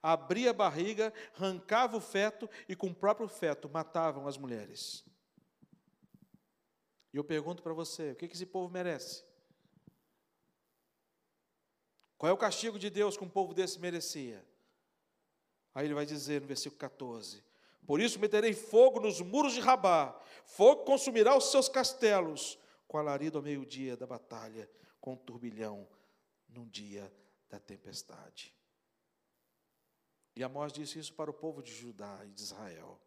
[0.03, 5.05] abria a barriga, arrancava o feto e com o próprio feto matavam as mulheres.
[7.13, 9.25] E eu pergunto para você: o que esse povo merece?
[12.17, 14.47] Qual é o castigo de Deus que um povo desse merecia?
[15.75, 17.43] Aí ele vai dizer no versículo 14:
[17.87, 23.39] Por isso meterei fogo nos muros de Rabá, fogo consumirá os seus castelos, com alarido
[23.39, 25.89] ao meio-dia da batalha, com turbilhão
[26.49, 27.11] no dia
[27.51, 28.55] da tempestade.
[30.37, 32.99] E Amós disse isso para o povo de Judá e de Israel.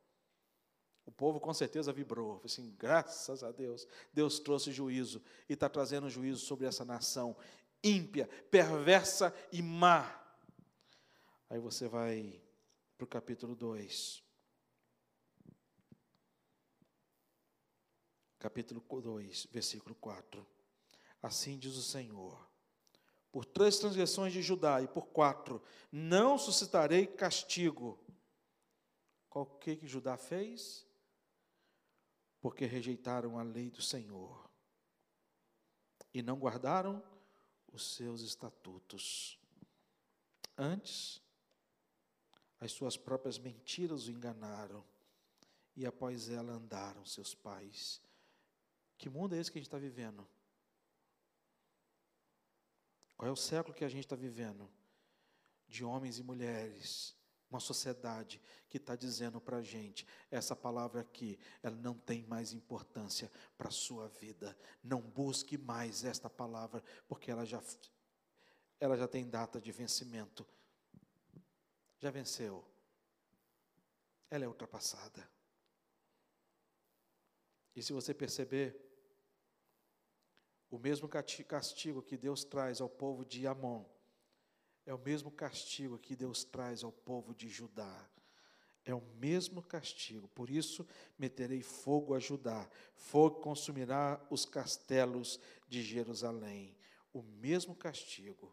[1.05, 6.09] O povo com certeza vibrou, assim, graças a Deus, Deus trouxe juízo e está trazendo
[6.09, 7.35] juízo sobre essa nação
[7.83, 10.21] ímpia, perversa e má.
[11.49, 12.41] Aí você vai
[12.97, 14.23] para o capítulo 2.
[18.39, 20.45] Capítulo 2, versículo 4.
[21.21, 22.52] Assim diz o Senhor:
[23.33, 25.59] por três transgressões de Judá e por quatro,
[25.91, 27.99] não suscitarei castigo.
[29.27, 30.85] Qual que, que Judá fez?
[32.39, 34.47] Porque rejeitaram a lei do Senhor
[36.13, 37.03] e não guardaram
[37.71, 39.39] os seus estatutos.
[40.55, 41.19] Antes,
[42.59, 44.85] as suas próprias mentiras o enganaram
[45.75, 47.99] e após ela andaram seus pais.
[48.95, 50.23] Que mundo é esse que a gente está vivendo?
[53.17, 54.69] Qual é o século que a gente está vivendo?
[55.67, 57.15] De homens e mulheres
[57.49, 62.51] Uma sociedade que está dizendo para a gente: essa palavra aqui, ela não tem mais
[62.51, 64.57] importância para a sua vida.
[64.83, 67.61] Não busque mais esta palavra, porque ela já,
[68.79, 70.45] ela já tem data de vencimento.
[71.99, 72.67] Já venceu.
[74.29, 75.29] Ela é ultrapassada.
[77.75, 78.92] E se você perceber,
[80.73, 83.85] o mesmo castigo que Deus traz ao povo de Amon
[84.87, 88.09] é o mesmo castigo que Deus traz ao povo de Judá.
[88.83, 90.27] É o mesmo castigo.
[90.29, 92.67] Por isso, meterei fogo a Judá.
[92.95, 96.75] Fogo consumirá os castelos de Jerusalém.
[97.13, 98.51] O mesmo castigo.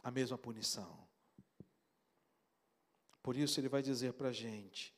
[0.00, 0.96] A mesma punição.
[3.20, 4.94] Por isso, ele vai dizer para a gente: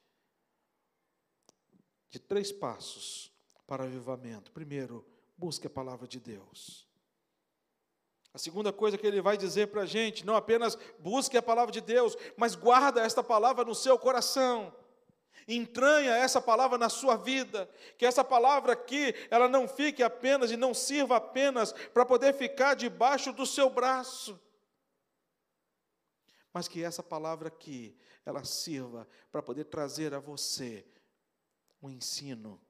[2.10, 3.33] de três passos
[3.66, 4.52] para avivamento.
[4.52, 5.04] Primeiro,
[5.36, 6.86] busque a palavra de Deus.
[8.32, 11.72] A segunda coisa que ele vai dizer para a gente, não apenas busque a palavra
[11.72, 14.74] de Deus, mas guarda esta palavra no seu coração.
[15.46, 20.56] Entranha essa palavra na sua vida, que essa palavra aqui, ela não fique apenas e
[20.56, 24.40] não sirva apenas para poder ficar debaixo do seu braço,
[26.52, 30.86] mas que essa palavra aqui, ela sirva para poder trazer a você
[31.82, 32.60] um ensino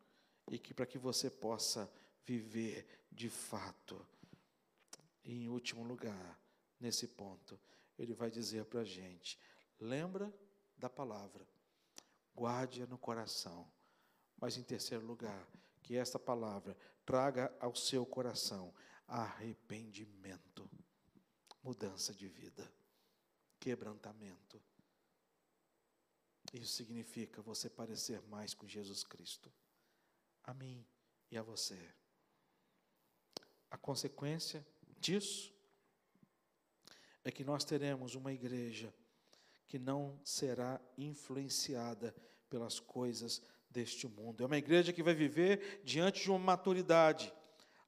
[0.48, 1.90] e que para que você possa
[2.26, 4.04] viver de fato
[5.24, 6.38] e em último lugar,
[6.78, 7.58] nesse ponto,
[7.98, 9.38] ele vai dizer para a gente:
[9.80, 10.32] lembra
[10.76, 11.46] da palavra,
[12.36, 13.66] guarde-a no coração.
[14.36, 15.48] Mas em terceiro lugar,
[15.82, 16.76] que esta palavra
[17.06, 18.74] traga ao seu coração
[19.06, 20.68] arrependimento,
[21.62, 22.70] mudança de vida,
[23.58, 24.60] quebrantamento.
[26.52, 29.52] Isso significa você parecer mais com Jesus Cristo,
[30.44, 30.86] a mim
[31.30, 31.78] e a você.
[33.70, 34.64] A consequência
[34.98, 35.52] disso
[37.24, 38.94] é que nós teremos uma igreja
[39.66, 42.14] que não será influenciada
[42.48, 44.42] pelas coisas deste mundo.
[44.42, 47.32] É uma igreja que vai viver diante de uma maturidade,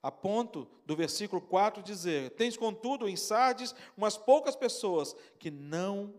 [0.03, 6.15] a ponto do versículo 4 dizer: Tens, contudo, em Sardes umas poucas pessoas que não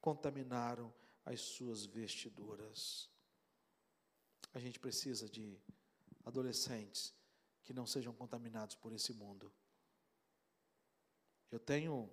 [0.00, 0.92] contaminaram
[1.24, 3.10] as suas vestiduras.
[4.52, 5.58] A gente precisa de
[6.24, 7.14] adolescentes
[7.62, 9.52] que não sejam contaminados por esse mundo.
[11.50, 12.10] Eu tenho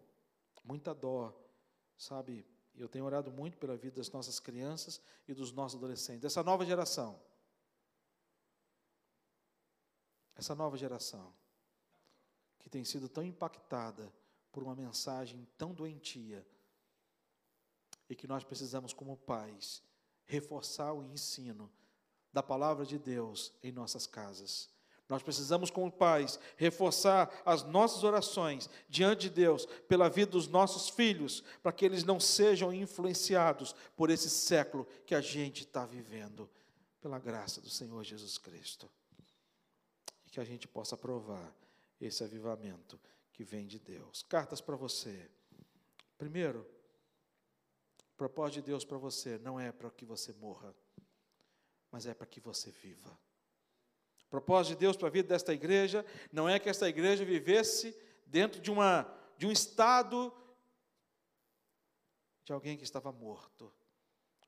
[0.64, 1.34] muita dó,
[1.98, 2.46] sabe?
[2.76, 6.66] Eu tenho orado muito pela vida das nossas crianças e dos nossos adolescentes, dessa nova
[6.66, 7.22] geração.
[10.36, 11.34] Essa nova geração
[12.60, 14.12] que tem sido tão impactada
[14.52, 16.46] por uma mensagem tão doentia
[18.10, 19.84] e que nós precisamos, como pais,
[20.26, 21.72] reforçar o ensino
[22.36, 24.68] da palavra de Deus em nossas casas.
[25.08, 30.90] Nós precisamos, como pais, reforçar as nossas orações diante de Deus pela vida dos nossos
[30.90, 36.50] filhos, para que eles não sejam influenciados por esse século que a gente está vivendo,
[37.00, 38.92] pela graça do Senhor Jesus Cristo.
[40.28, 41.56] E que a gente possa provar
[42.02, 43.00] esse avivamento
[43.32, 44.24] que vem de Deus.
[44.24, 45.32] Cartas para você.
[46.18, 46.68] Primeiro,
[48.12, 50.76] o propósito de Deus para você não é para que você morra,
[51.96, 53.10] mas é para que você viva.
[54.26, 57.98] O propósito de Deus para a vida desta igreja não é que esta igreja vivesse
[58.26, 59.04] dentro de, uma,
[59.38, 60.30] de um estado
[62.44, 63.74] de alguém que estava morto,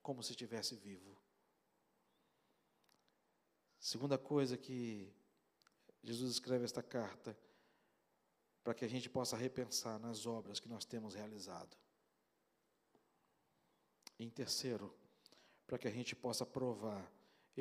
[0.02, 1.18] como se estivesse vivo.
[3.80, 5.10] Segunda coisa que
[6.04, 7.40] Jesus escreve esta carta,
[8.62, 11.78] para que a gente possa repensar nas obras que nós temos realizado.
[14.20, 14.94] em terceiro,
[15.66, 17.10] para que a gente possa provar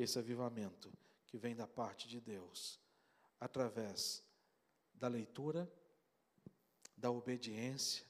[0.01, 0.91] esse avivamento
[1.25, 2.79] que vem da parte de Deus,
[3.39, 4.23] através
[4.93, 5.71] da leitura,
[6.95, 8.05] da obediência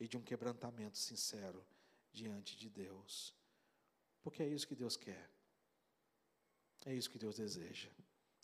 [0.00, 1.64] e de um quebrantamento sincero
[2.12, 3.34] diante de Deus.
[4.22, 5.30] Porque é isso que Deus quer.
[6.84, 7.90] É isso que Deus deseja.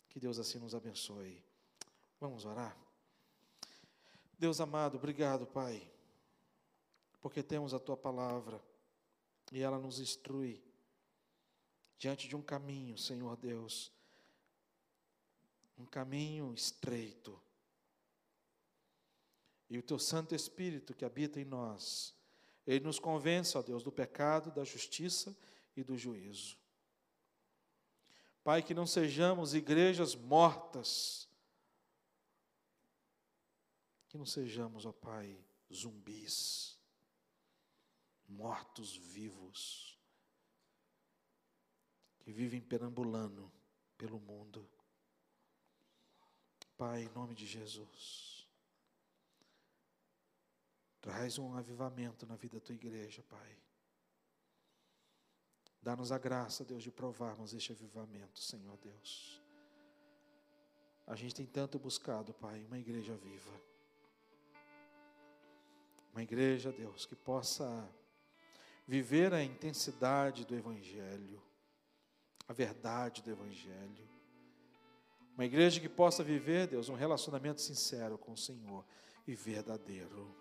[0.07, 1.43] Que Deus assim nos abençoe.
[2.19, 2.77] Vamos orar?
[4.37, 5.85] Deus amado, obrigado, Pai,
[7.19, 8.63] porque temos a tua palavra
[9.51, 10.63] e ela nos instrui
[11.99, 13.91] diante de um caminho, Senhor Deus,
[15.77, 17.39] um caminho estreito.
[19.69, 22.15] E o teu Santo Espírito que habita em nós,
[22.65, 25.37] ele nos convence, ó Deus, do pecado, da justiça
[25.75, 26.57] e do juízo.
[28.45, 31.27] Pai, que não sejamos igrejas mortas,
[34.07, 35.37] que não sejamos, ó Pai,
[35.71, 36.79] zumbis,
[38.25, 39.98] mortos vivos
[42.29, 43.51] que vivem perambulando
[43.97, 44.63] pelo mundo.
[46.77, 48.47] Pai, em nome de Jesus.
[51.01, 53.57] Traz um avivamento na vida da tua igreja, Pai.
[55.81, 59.41] Dá-nos a graça, Deus, de provarmos este avivamento, Senhor Deus.
[61.07, 63.61] A gente tem tanto buscado, Pai, uma igreja viva.
[66.11, 67.91] Uma igreja, Deus, que possa
[68.85, 71.48] viver a intensidade do Evangelho,
[72.49, 74.09] a verdade do Evangelho.
[75.35, 78.83] Uma igreja que possa viver, Deus, um relacionamento sincero com o Senhor
[79.27, 80.35] e verdadeiro.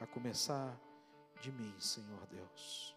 [0.00, 0.76] A começar
[1.40, 2.96] de mim, Senhor Deus.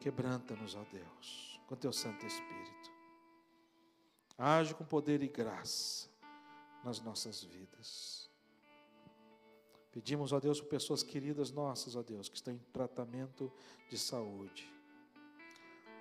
[0.00, 2.90] Quebranta-nos, ó Deus, com teu Santo Espírito.
[4.38, 6.08] Age com poder e graça
[6.82, 8.30] nas nossas vidas.
[9.92, 13.52] Pedimos, ó Deus, por pessoas queridas nossas, ó Deus, que estão em tratamento
[13.90, 14.72] de saúde.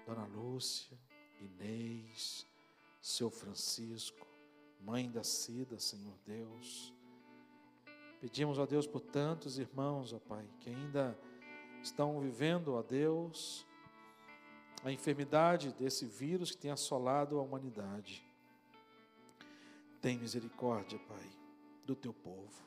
[0.05, 0.97] Dona Lúcia,
[1.39, 2.47] Inês,
[3.01, 4.27] seu Francisco,
[4.79, 6.93] mãe da Cida, Senhor Deus.
[8.19, 11.17] Pedimos, ó Deus, por tantos irmãos, ó Pai, que ainda
[11.81, 13.65] estão vivendo, ó Deus,
[14.83, 18.23] a enfermidade desse vírus que tem assolado a humanidade.
[20.01, 21.31] Tem misericórdia, Pai,
[21.85, 22.63] do teu povo.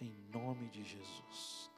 [0.00, 1.71] Em nome de Jesus.